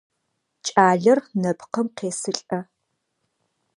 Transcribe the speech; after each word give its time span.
Кӏалэр 0.65 1.19
нэпкъым 1.41 1.87
къесылӏэ. 1.97 2.59